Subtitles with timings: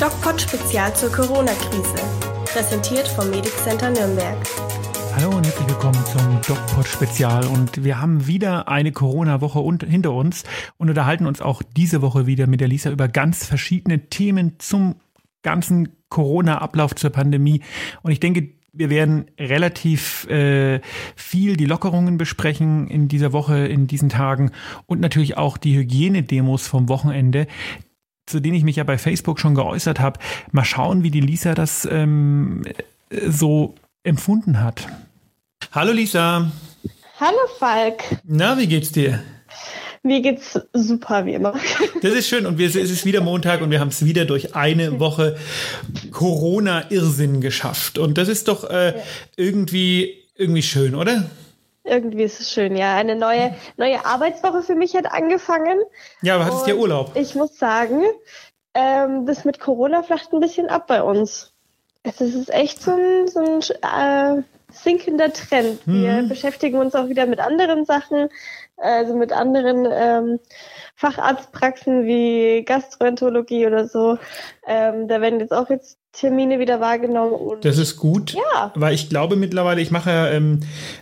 [0.00, 1.94] DocPod Spezial zur Corona-Krise.
[2.46, 4.36] Präsentiert vom Medic Center Nürnberg.
[5.14, 7.46] Hallo und herzlich willkommen zum DocPod Spezial.
[7.46, 10.44] Und wir haben wieder eine Corona-Woche hinter uns
[10.78, 14.96] und unterhalten uns auch diese Woche wieder mit der Lisa über ganz verschiedene Themen zum
[15.42, 17.62] ganzen Corona-Ablauf zur Pandemie.
[18.02, 20.80] Und ich denke, wir werden relativ äh,
[21.14, 24.50] viel die Lockerungen besprechen in dieser Woche, in diesen Tagen
[24.86, 27.46] und natürlich auch die Hygienedemos vom Wochenende,
[28.26, 30.18] zu denen ich mich ja bei Facebook schon geäußert habe.
[30.52, 32.64] Mal schauen, wie die Lisa das ähm,
[33.10, 34.86] so empfunden hat.
[35.72, 36.50] Hallo Lisa.
[37.20, 38.02] Hallo Falk.
[38.24, 39.22] Na, wie geht's dir?
[40.02, 41.54] Mir geht's super wie immer.
[42.02, 44.56] Das ist schön und wir, es ist wieder Montag und wir haben es wieder durch
[44.56, 45.36] eine Woche
[46.10, 47.98] Corona-Irrsinn geschafft.
[47.98, 48.94] Und das ist doch äh,
[49.36, 51.30] irgendwie, irgendwie schön, oder?
[51.84, 52.96] Irgendwie ist es schön, ja.
[52.96, 55.80] Eine neue, neue Arbeitswoche für mich hat angefangen.
[56.22, 57.12] Ja, aber hattest du ja Urlaub?
[57.14, 58.02] Ich muss sagen,
[58.74, 61.52] ähm, das mit Corona flacht ein bisschen ab bei uns.
[62.04, 63.40] Es ist echt so ein, so
[63.82, 65.80] ein äh, sinkender Trend.
[65.86, 66.28] Wir mhm.
[66.28, 68.28] beschäftigen uns auch wieder mit anderen Sachen
[68.82, 70.40] also mit anderen ähm,
[70.96, 74.18] Facharztpraxen wie Gastroenterologie oder so.
[74.66, 77.58] Ähm, da werden jetzt auch jetzt Termine wieder wahrgenommen.
[77.62, 78.72] Das ist gut, ja.
[78.74, 80.60] weil ich glaube mittlerweile, ich mache, ähm,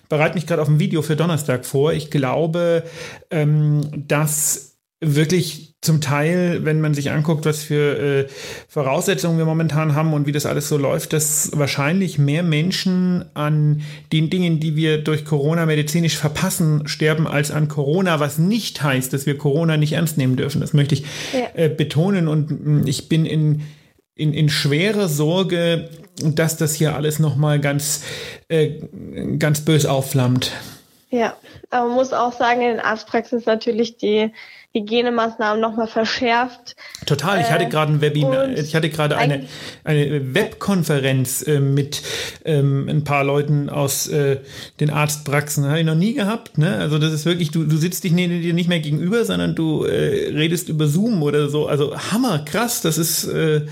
[0.08, 1.92] bereite mich gerade auf ein Video für Donnerstag vor.
[1.92, 2.84] Ich glaube,
[3.30, 8.28] ähm, dass wirklich zum Teil, wenn man sich anguckt, was für äh,
[8.68, 13.80] Voraussetzungen wir momentan haben und wie das alles so läuft, dass wahrscheinlich mehr Menschen an
[14.12, 19.12] den Dingen, die wir durch Corona medizinisch verpassen, sterben als an Corona, was nicht heißt,
[19.14, 20.60] dass wir Corona nicht ernst nehmen dürfen.
[20.60, 21.48] Das möchte ich ja.
[21.54, 23.62] äh, betonen und mh, mm, ich bin in
[24.20, 25.88] in, in schwerer Sorge,
[26.22, 28.02] dass das hier alles nochmal ganz,
[28.48, 28.78] äh,
[29.38, 30.52] ganz bös aufflammt.
[31.10, 31.36] Ja,
[31.70, 34.32] aber man muss auch sagen, in den Arztpraxen ist natürlich die
[34.72, 36.76] Hygienemaßnahmen nochmal verschärft.
[37.04, 37.40] Total.
[37.40, 39.48] Ich hatte äh, gerade ein Webinar, ich hatte gerade eine,
[39.82, 42.02] eine Webkonferenz äh, mit
[42.44, 44.38] ähm, ein paar Leuten aus äh,
[44.78, 45.66] den Arztpraxen.
[45.66, 46.56] Habe ich noch nie gehabt.
[46.56, 46.76] Ne?
[46.76, 50.28] Also das ist wirklich, du, du sitzt dich dir nicht mehr gegenüber, sondern du äh,
[50.32, 51.66] redest über Zoom oder so.
[51.66, 52.80] Also hammer, krass.
[52.80, 53.62] Das ist äh,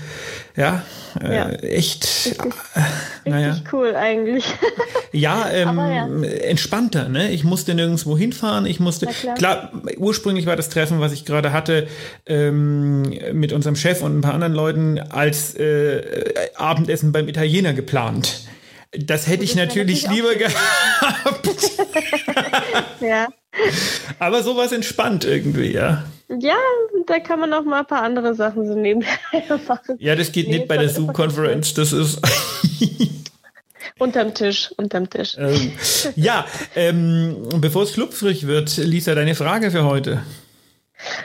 [0.55, 0.83] ja,
[1.21, 1.49] äh, ja.
[1.49, 2.03] echt.
[2.03, 2.39] Richtig,
[2.75, 3.49] äh, naja.
[3.51, 4.45] richtig cool eigentlich.
[5.11, 7.09] ja, ähm, ja, entspannter.
[7.09, 7.31] Ne?
[7.31, 8.65] Ich musste nirgendwo hinfahren.
[8.65, 9.07] Ich musste.
[9.07, 9.35] Klar.
[9.35, 9.71] klar.
[9.97, 11.87] ursprünglich war das Treffen Treffen, was ich gerade hatte,
[12.25, 16.01] ähm, mit unserem Chef und ein paar anderen Leuten als äh,
[16.55, 18.41] Abendessen beim Italiener geplant.
[18.91, 21.71] Das hätte ich natürlich, natürlich lieber gehabt.
[23.01, 23.27] ja.
[24.17, 26.05] Aber sowas entspannt irgendwie, ja.
[26.27, 26.57] Ja,
[27.07, 29.17] da kann man auch mal ein paar andere Sachen so nebenher
[29.67, 29.97] machen.
[29.99, 31.73] Ja, das geht nee, nicht bei der Zoom-Konferenz.
[31.73, 32.19] Das ist.
[33.99, 35.35] Unterm Tisch, unterm Tisch.
[35.37, 35.73] Ähm,
[36.15, 40.23] ja, ähm, bevor es schlupfrig wird, Lisa, deine Frage für heute.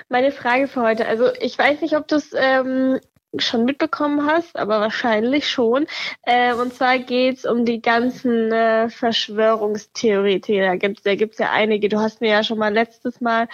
[0.09, 2.99] Meine Frage für heute, also ich weiß nicht, ob du es ähm,
[3.39, 5.87] schon mitbekommen hast, aber wahrscheinlich schon.
[6.23, 10.43] Äh, und zwar geht's um die ganzen äh, Verschwörungstheorien.
[10.63, 11.89] Da gibt's da gibt's ja einige.
[11.89, 13.49] Du hast mir ja schon mal letztes Mal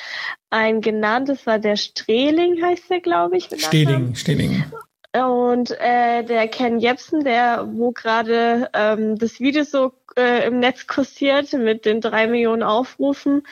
[0.51, 1.29] einen genannt.
[1.29, 3.49] Das war der Streling, heißt der, glaube ich.
[3.57, 4.65] Stehling, Stehling.
[5.13, 10.87] Und äh, der Ken Jebsen, der wo gerade ähm, das Video so äh, im Netz
[10.87, 13.43] kursiert mit den drei Millionen Aufrufen,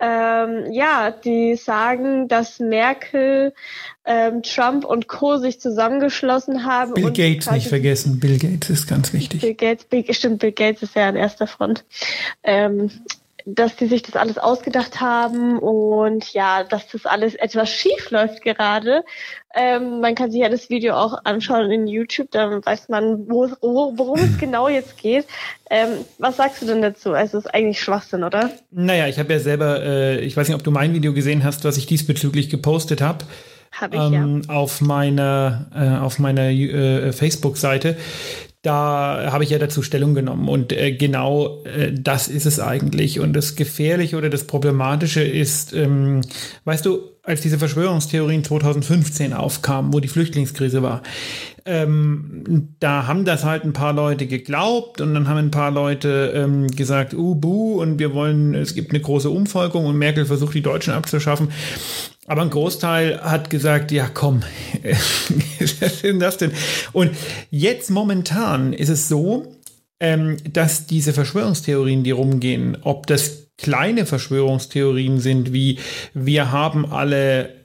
[0.00, 3.54] ähm, ja, die sagen, dass Merkel,
[4.04, 5.38] ähm, Trump und Co.
[5.38, 6.92] sich zusammengeschlossen haben.
[6.92, 8.20] Bill Gates nicht vergessen.
[8.20, 9.40] Bill Gates ist ganz wichtig.
[9.40, 11.84] Bill Gates, Bill, stimmt, Bill Gates ist ja an erster Front.
[12.42, 12.90] Ähm,
[13.54, 18.42] dass die sich das alles ausgedacht haben und ja, dass das alles etwas schief läuft
[18.42, 19.04] gerade.
[19.54, 23.48] Ähm, man kann sich ja das Video auch anschauen in YouTube, dann weiß man, wo,
[23.62, 25.26] worum es genau jetzt geht.
[25.70, 25.88] Ähm,
[26.18, 27.12] was sagst du denn dazu?
[27.12, 28.50] Also es ist eigentlich Schwachsinn, oder?
[28.70, 31.64] Naja, ich habe ja selber, äh, ich weiß nicht, ob du mein Video gesehen hast,
[31.64, 33.24] was ich diesbezüglich gepostet habe.
[33.72, 34.54] Hab ich, ähm, ja.
[34.54, 37.96] Auf meiner, äh, auf meiner äh, Facebook-Seite
[38.68, 40.46] da habe ich ja dazu Stellung genommen.
[40.46, 43.18] Und äh, genau äh, das ist es eigentlich.
[43.18, 46.20] Und das Gefährliche oder das Problematische ist, ähm,
[46.64, 51.02] weißt du, als diese Verschwörungstheorien 2015 aufkamen, wo die Flüchtlingskrise war,
[51.64, 56.32] ähm, da haben das halt ein paar Leute geglaubt und dann haben ein paar Leute
[56.34, 60.54] ähm, gesagt, uh, buh, und wir wollen, es gibt eine große Umvolkung und Merkel versucht,
[60.54, 61.48] die Deutschen abzuschaffen.
[62.28, 64.42] Aber ein Großteil hat gesagt, ja komm,
[64.82, 66.52] was ist das denn?
[66.92, 67.12] Und
[67.50, 69.54] jetzt momentan ist es so,
[69.98, 75.78] ähm, dass diese Verschwörungstheorien, die rumgehen, ob das kleine Verschwörungstheorien sind, wie
[76.12, 77.56] wir haben alle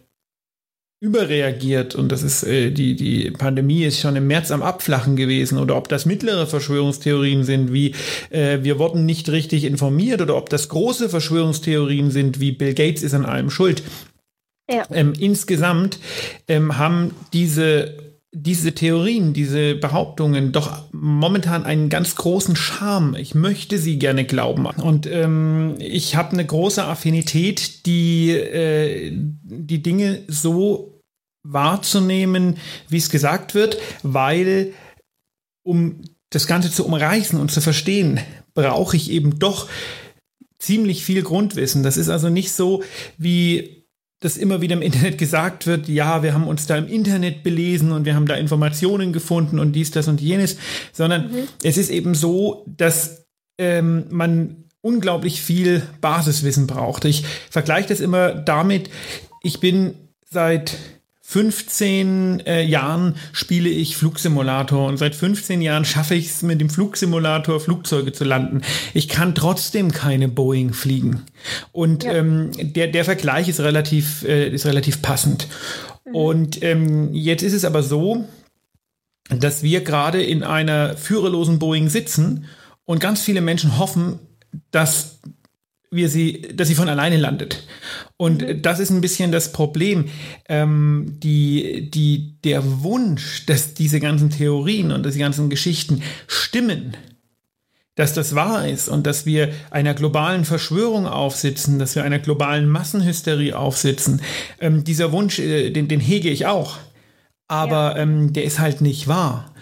[1.01, 5.57] überreagiert und das ist äh, die die Pandemie ist schon im März am abflachen gewesen
[5.57, 7.94] oder ob das mittlere Verschwörungstheorien sind wie
[8.30, 13.04] äh, wir wurden nicht richtig informiert oder ob das große Verschwörungstheorien sind wie Bill Gates
[13.04, 13.83] ist an allem schuld
[14.74, 14.86] ja.
[14.92, 16.00] Ähm, insgesamt
[16.48, 23.16] ähm, haben diese diese Theorien, diese Behauptungen doch momentan einen ganz großen Charme.
[23.16, 24.66] Ich möchte sie gerne glauben.
[24.66, 31.00] Und ähm, ich habe eine große Affinität, die, äh, die Dinge so
[31.44, 32.58] wahrzunehmen,
[32.90, 34.74] wie es gesagt wird, weil
[35.64, 38.20] um das Ganze zu umreißen und zu verstehen,
[38.56, 39.70] brauche ich eben doch
[40.58, 41.84] ziemlich viel Grundwissen.
[41.84, 42.84] Das ist also nicht so,
[43.18, 43.82] wie
[44.24, 47.92] das immer wieder im Internet gesagt wird, ja, wir haben uns da im Internet belesen
[47.92, 50.58] und wir haben da Informationen gefunden und dies, das und jenes,
[50.94, 51.48] sondern mhm.
[51.62, 53.25] es ist eben so, dass
[53.58, 57.04] ähm, man unglaublich viel Basiswissen braucht.
[57.04, 58.90] Ich vergleiche das immer damit,
[59.42, 59.96] ich bin
[60.30, 60.78] seit
[61.25, 66.70] 15 äh, Jahren spiele ich Flugsimulator und seit 15 Jahren schaffe ich es mit dem
[66.70, 68.62] Flugsimulator Flugzeuge zu landen.
[68.94, 71.24] Ich kann trotzdem keine Boeing fliegen.
[71.72, 72.12] Und ja.
[72.12, 75.48] ähm, der, der Vergleich ist relativ, äh, ist relativ passend.
[76.06, 76.16] Mhm.
[76.16, 78.28] Und ähm, jetzt ist es aber so,
[79.30, 82.46] dass wir gerade in einer führerlosen Boeing sitzen
[82.84, 84.20] und ganz viele Menschen hoffen,
[84.72, 85.22] dass
[85.95, 87.63] wir sie, dass sie von alleine landet.
[88.18, 88.62] Und mhm.
[88.62, 90.06] das ist ein bisschen das Problem.
[90.50, 96.95] Ähm, die, die, der Wunsch, dass diese ganzen Theorien und diese ganzen Geschichten stimmen,
[97.95, 102.68] dass das wahr ist und dass wir einer globalen Verschwörung aufsitzen, dass wir einer globalen
[102.68, 104.22] Massenhysterie aufsitzen,
[104.60, 106.78] ähm, dieser Wunsch, äh, den, den hege ich auch.
[107.48, 107.98] Aber ja.
[107.98, 109.52] ähm, der ist halt nicht wahr.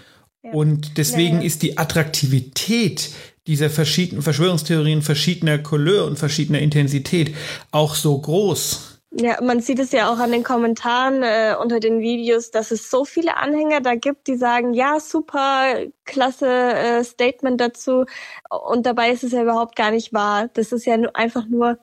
[0.43, 0.51] Ja.
[0.51, 3.11] Und deswegen ja, ist die Attraktivität
[3.47, 7.35] dieser verschiedenen Verschwörungstheorien verschiedener Couleur und verschiedener Intensität
[7.71, 9.01] auch so groß.
[9.13, 12.89] Ja, man sieht es ja auch an den Kommentaren äh, unter den Videos, dass es
[12.89, 18.05] so viele Anhänger da gibt, die sagen, ja, super, klasse äh, Statement dazu.
[18.49, 20.49] Und dabei ist es ja überhaupt gar nicht wahr.
[20.53, 21.77] Das ist ja einfach nur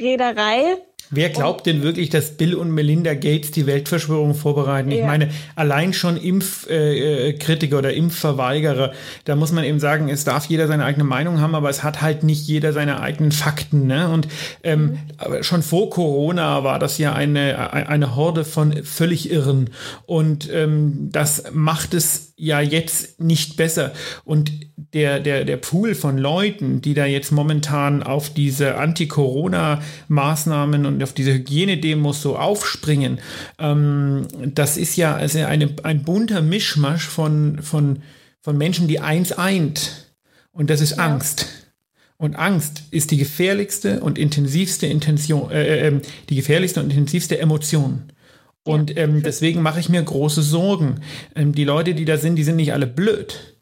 [0.00, 0.76] Rederei
[1.10, 4.90] Wer glaubt denn wirklich, dass Bill und Melinda Gates die Weltverschwörung vorbereiten?
[4.90, 8.92] Ich meine, allein schon Impfkritiker äh, oder Impfverweigerer,
[9.24, 12.02] da muss man eben sagen, es darf jeder seine eigene Meinung haben, aber es hat
[12.02, 13.86] halt nicht jeder seine eigenen Fakten.
[13.86, 14.08] Ne?
[14.08, 14.26] Und
[14.64, 14.98] ähm,
[15.28, 15.42] mhm.
[15.42, 19.70] schon vor Corona war das ja eine, eine Horde von völlig Irren.
[20.06, 23.92] Und ähm, das macht es ja jetzt nicht besser.
[24.24, 31.02] Und der, der, der Pool von Leuten, die da jetzt momentan auf diese Anti-Corona-Maßnahmen und
[31.02, 33.20] auf diese Hygienedemos so aufspringen,
[33.58, 38.02] ähm, das ist ja also eine, ein bunter Mischmasch von, von,
[38.42, 40.12] von Menschen, die eins eint.
[40.52, 41.06] Und das ist ja.
[41.06, 41.46] Angst.
[42.18, 46.00] Und Angst ist die gefährlichste und intensivste Intention, äh, äh,
[46.30, 48.10] die gefährlichste und intensivste Emotion.
[48.66, 51.00] Und ähm, deswegen mache ich mir große Sorgen.
[51.34, 53.56] Ähm, die Leute, die da sind, die sind nicht alle blöd.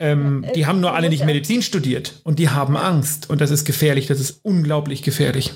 [0.00, 3.30] Ähm, die haben nur alle nicht Medizin studiert und die haben Angst.
[3.30, 5.52] Und das ist gefährlich, das ist unglaublich gefährlich.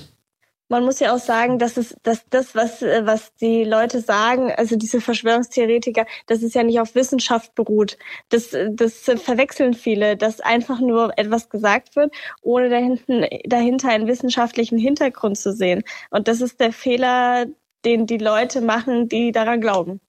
[0.67, 4.51] Man muss ja auch sagen, dass es, dass das, was, äh, was die Leute sagen,
[4.51, 7.97] also diese Verschwörungstheoretiker, dass es ja nicht auf Wissenschaft beruht.
[8.29, 14.77] Das, das verwechseln viele, dass einfach nur etwas gesagt wird, ohne dahinten, dahinter einen wissenschaftlichen
[14.77, 15.83] Hintergrund zu sehen.
[16.09, 17.45] Und das ist der Fehler,
[17.85, 20.01] den die Leute machen, die daran glauben.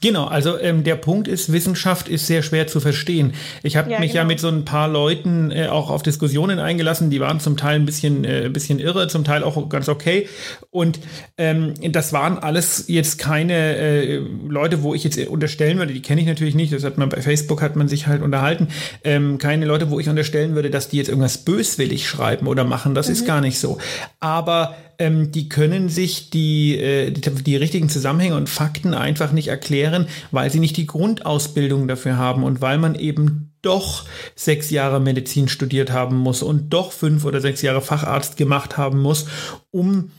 [0.00, 3.34] Genau, also ähm, der Punkt ist, Wissenschaft ist sehr schwer zu verstehen.
[3.62, 4.22] Ich habe ja, mich genau.
[4.22, 7.76] ja mit so ein paar Leuten äh, auch auf Diskussionen eingelassen, die waren zum Teil
[7.76, 10.28] ein bisschen, äh, bisschen irre, zum Teil auch ganz okay.
[10.70, 10.98] Und
[11.38, 14.16] ähm, das waren alles jetzt keine äh,
[14.48, 17.22] Leute, wo ich jetzt unterstellen würde, die kenne ich natürlich nicht, das hat man bei
[17.22, 18.66] Facebook hat man sich halt unterhalten,
[19.04, 22.96] ähm, keine Leute, wo ich unterstellen würde, dass die jetzt irgendwas böswillig schreiben oder machen,
[22.96, 23.12] das mhm.
[23.12, 23.78] ist gar nicht so.
[24.18, 29.48] Aber ähm, die können sich die, äh, die, die richtigen Zusammenhänge und Fakten einfach nicht
[29.48, 34.04] erklären, weil sie nicht die Grundausbildung dafür haben und weil man eben doch
[34.36, 39.00] sechs Jahre Medizin studiert haben muss und doch fünf oder sechs Jahre Facharzt gemacht haben
[39.00, 39.26] muss,
[39.70, 40.10] um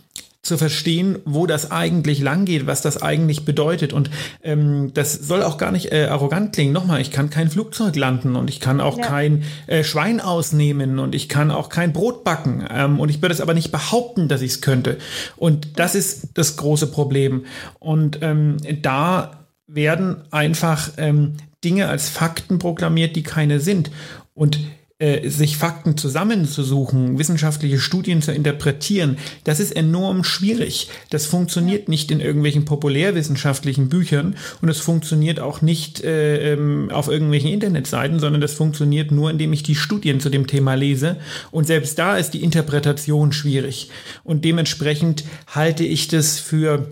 [0.43, 3.93] zu verstehen, wo das eigentlich langgeht, was das eigentlich bedeutet.
[3.93, 4.09] Und
[4.43, 6.73] ähm, das soll auch gar nicht äh, arrogant klingen.
[6.73, 9.05] Nochmal, ich kann kein Flugzeug landen und ich kann auch ja.
[9.05, 12.67] kein äh, Schwein ausnehmen und ich kann auch kein Brot backen.
[12.69, 14.97] Ähm, und ich würde es aber nicht behaupten, dass ich es könnte.
[15.37, 17.45] Und das ist das große Problem.
[17.79, 23.91] Und ähm, da werden einfach ähm, Dinge als Fakten proklamiert, die keine sind.
[24.33, 24.59] Und
[25.03, 30.87] äh, sich Fakten zusammenzusuchen, wissenschaftliche Studien zu interpretieren, das ist enorm schwierig.
[31.09, 37.09] Das funktioniert nicht in irgendwelchen populärwissenschaftlichen Büchern und es funktioniert auch nicht äh, ähm, auf
[37.09, 41.17] irgendwelchen Internetseiten, sondern das funktioniert nur, indem ich die Studien zu dem Thema lese.
[41.51, 43.89] Und selbst da ist die Interpretation schwierig.
[44.23, 46.87] Und dementsprechend halte ich das für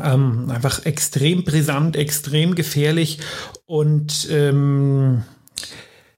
[0.00, 3.18] ähm, einfach extrem brisant, extrem gefährlich
[3.66, 5.24] und ähm,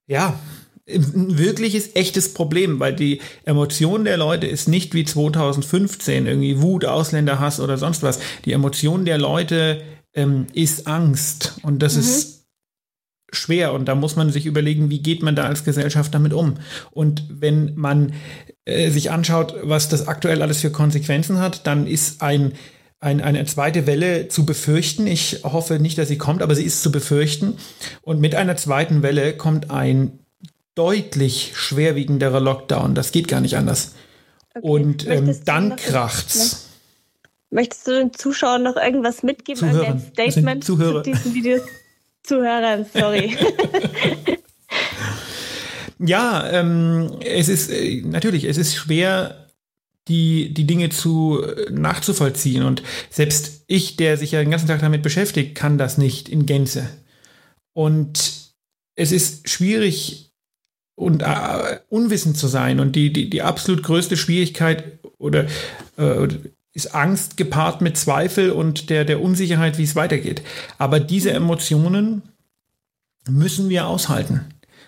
[0.07, 0.39] ja,
[0.93, 6.85] ein wirkliches, echtes Problem, weil die Emotion der Leute ist nicht wie 2015 irgendwie Wut,
[6.85, 8.21] Ausländerhass oder sonst was.
[8.45, 9.83] Die Emotion der Leute
[10.15, 11.55] ähm, ist Angst.
[11.63, 12.01] Und das mhm.
[12.01, 12.47] ist
[13.33, 13.73] schwer.
[13.73, 16.55] Und da muss man sich überlegen, wie geht man da als Gesellschaft damit um.
[16.91, 18.13] Und wenn man
[18.65, 22.53] äh, sich anschaut, was das aktuell alles für Konsequenzen hat, dann ist ein
[23.01, 25.07] ein, eine zweite Welle zu befürchten.
[25.07, 27.57] Ich hoffe nicht, dass sie kommt, aber sie ist zu befürchten.
[28.03, 30.20] Und mit einer zweiten Welle kommt ein
[30.81, 32.95] deutlich schwerwiegenderer Lockdown.
[32.95, 33.93] Das geht gar nicht anders.
[34.55, 34.67] Okay.
[34.67, 36.71] Und ähm, dann kracht's.
[37.51, 39.61] Möchtest du den Zuschauern noch irgendwas mitgeben?
[39.61, 39.93] Zuhörern.
[39.93, 41.05] Ein Statement Zuhörer.
[41.05, 41.61] zu diesen Videos?
[42.23, 43.37] Zuhörern, sorry.
[45.99, 49.49] ja, ähm, es ist äh, natürlich, es ist schwer,
[50.09, 52.63] die, die Dinge zu äh, nachzuvollziehen.
[52.63, 56.47] Und selbst ich, der sich ja den ganzen Tag damit beschäftigt, kann das nicht in
[56.47, 56.89] Gänze.
[57.75, 58.55] Und
[58.95, 60.30] es ist schwierig
[61.01, 62.81] und äh, unwissend zu sein.
[62.81, 65.47] Und die, die, die absolut größte Schwierigkeit oder
[65.97, 66.29] äh,
[66.73, 70.43] ist Angst gepaart mit Zweifel und der, der Unsicherheit, wie es weitergeht.
[70.79, 72.23] Aber diese Emotionen
[73.29, 74.43] müssen wir aushalten.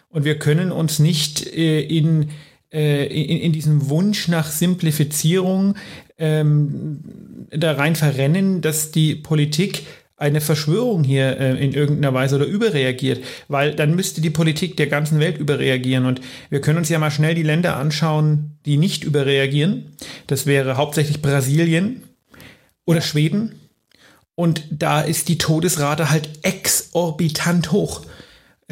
[0.09, 2.31] Und wir können uns nicht äh, in
[2.73, 5.75] äh, in, in diesem Wunsch nach Simplifizierung
[6.19, 7.01] ähm,
[7.51, 9.85] da rein verrennen, dass die Politik
[10.23, 14.87] eine Verschwörung hier äh, in irgendeiner Weise oder überreagiert, weil dann müsste die Politik der
[14.87, 16.07] ganzen Welt überreagieren.
[16.07, 19.97] Und wir können uns ja mal schnell die Länder anschauen, die nicht überreagieren.
[20.29, 22.05] Das wäre hauptsächlich Brasilien
[22.87, 23.57] oder Schweden.
[24.35, 28.03] Und da ist die Todesrate halt exorbitant hoch.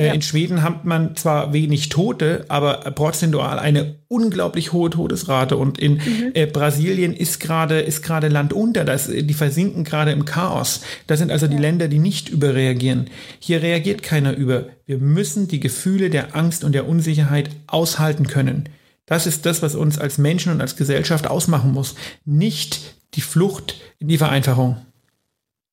[0.00, 0.12] Äh, ja.
[0.14, 5.59] In Schweden hat man zwar wenig Tote, aber prozentual eine unglaublich hohe Todesrate.
[5.59, 6.30] Und in mhm.
[6.33, 8.87] äh, Brasilien ist gerade ist gerade Land unter.
[8.87, 10.80] Das, die versinken gerade im Chaos.
[11.07, 11.52] Das sind also ja.
[11.52, 13.11] die Länder, die nicht überreagieren.
[13.40, 14.69] Hier reagiert keiner über.
[14.87, 18.71] Wir müssen die Gefühle der Angst und der Unsicherheit aushalten können.
[19.04, 21.95] Das ist das, was uns als Menschen und als Gesellschaft ausmachen muss.
[22.25, 24.78] Nicht die Flucht in die Vereinfachung.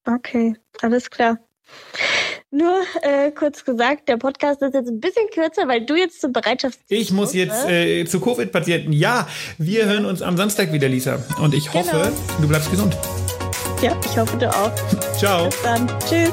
[0.06, 1.38] Okay, alles klar.
[2.50, 6.32] Nur äh, kurz gesagt, der Podcast ist jetzt ein bisschen kürzer, weil du jetzt zur
[6.32, 6.80] Bereitschaft.
[6.88, 8.00] Ich muss jetzt ne?
[8.00, 8.94] äh, zu Covid-Patienten.
[8.94, 9.28] Ja,
[9.58, 11.20] wir hören uns am Samstag wieder, Lisa.
[11.42, 12.42] Und ich hoffe, genau.
[12.42, 12.98] du bleibst gesund.
[13.82, 14.72] Ja, ich hoffe du auch.
[15.18, 15.46] Ciao.
[15.46, 15.88] Bis dann.
[16.08, 16.32] Tschüss.